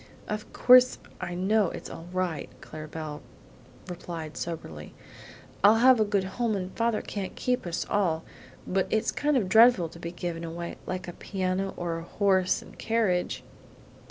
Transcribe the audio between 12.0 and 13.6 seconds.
horse and carriage!"